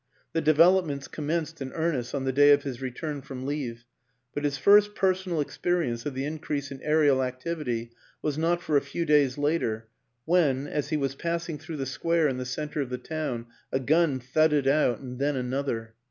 [0.33, 3.85] The developments commenced in earn est on the day of his return from leave;
[4.33, 8.81] but his first personal experience of the increase in aerial activity was not for a
[8.81, 9.89] few days later,
[10.25, 13.79] when, as he was passing through the square in the center of the town, a
[13.79, 15.93] gun thudded out and then another.